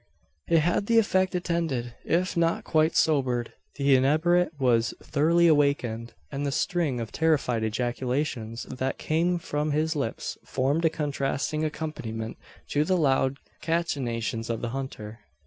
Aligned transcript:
It 0.47 0.61
had 0.61 0.87
the 0.87 0.97
effect 0.97 1.35
intended. 1.35 1.93
If 2.03 2.35
not 2.35 2.63
quite 2.63 2.95
sobered, 2.95 3.53
the 3.75 3.95
inebriate 3.95 4.51
was 4.59 4.95
thoroughly 4.99 5.45
awakened; 5.47 6.15
and 6.31 6.43
the 6.43 6.51
string 6.51 6.99
of 6.99 7.11
terrified 7.11 7.63
ejaculations 7.63 8.63
that 8.63 8.97
came 8.97 9.37
from 9.37 9.69
his 9.73 9.95
lips 9.95 10.39
formed 10.43 10.85
a 10.85 10.89
contrasting 10.89 11.63
accompaniment 11.63 12.37
to 12.69 12.83
the 12.83 12.97
loud 12.97 13.37
cachinnations 13.61 14.49
of 14.49 14.61
the 14.63 14.69
hunter. 14.69 15.19